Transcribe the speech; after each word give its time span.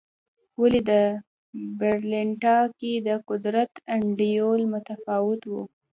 ولې 0.61 0.81
د 0.89 0.91
برېټانیا 1.79 2.57
کې 2.79 2.93
د 3.07 3.09
قدرت 3.29 3.71
انډول 3.95 4.61
متفاوت 4.73 5.41
و. 5.47 5.53